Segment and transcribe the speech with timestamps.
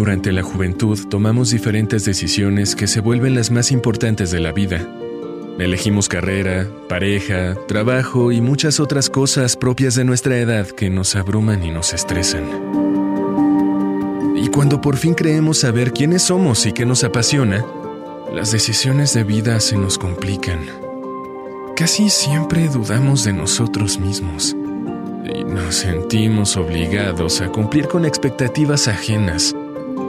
[0.00, 4.88] Durante la juventud tomamos diferentes decisiones que se vuelven las más importantes de la vida.
[5.58, 11.62] Elegimos carrera, pareja, trabajo y muchas otras cosas propias de nuestra edad que nos abruman
[11.62, 12.44] y nos estresan.
[14.36, 17.62] Y cuando por fin creemos saber quiénes somos y qué nos apasiona,
[18.32, 20.60] las decisiones de vida se nos complican.
[21.76, 24.54] Casi siempre dudamos de nosotros mismos
[25.24, 29.54] y nos sentimos obligados a cumplir con expectativas ajenas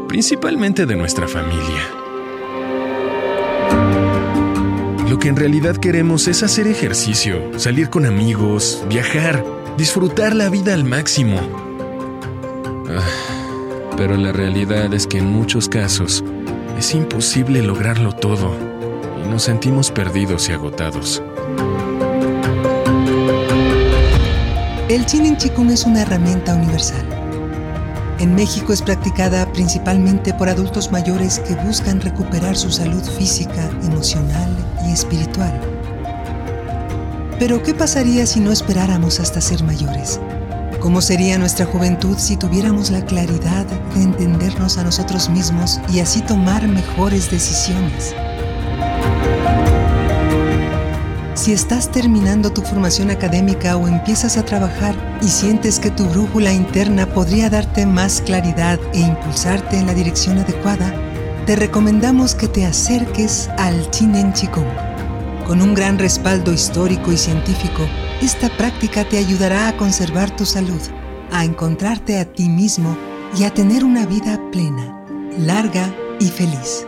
[0.08, 1.88] principalmente de nuestra familia.
[5.10, 9.44] Lo que en realidad queremos es hacer ejercicio, salir con amigos, viajar,
[9.78, 11.40] disfrutar la vida al máximo.
[12.90, 16.24] Ah, pero la realidad es que en muchos casos
[16.82, 18.56] es imposible lograrlo todo
[19.24, 21.24] y nos sentimos perdidos y agotados.
[24.90, 27.06] El Chinen Chikung es una herramienta universal
[28.22, 34.56] en México es practicada principalmente por adultos mayores que buscan recuperar su salud física, emocional
[34.88, 35.60] y espiritual.
[37.40, 40.20] Pero ¿qué pasaría si no esperáramos hasta ser mayores?
[40.82, 46.22] ¿Cómo sería nuestra juventud si tuviéramos la claridad de entendernos a nosotros mismos y así
[46.22, 48.16] tomar mejores decisiones?
[51.36, 56.52] Si estás terminando tu formación académica o empiezas a trabajar y sientes que tu brújula
[56.52, 60.92] interna podría darte más claridad e impulsarte en la dirección adecuada,
[61.46, 64.91] te recomendamos que te acerques al Chinen Chikung.
[65.52, 67.86] Con un gran respaldo histórico y científico,
[68.22, 70.80] esta práctica te ayudará a conservar tu salud,
[71.30, 72.98] a encontrarte a ti mismo
[73.38, 75.06] y a tener una vida plena,
[75.38, 76.88] larga y feliz.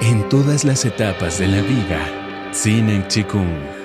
[0.00, 2.00] En todas las etapas de la vida,
[2.50, 3.77] Sin Chikung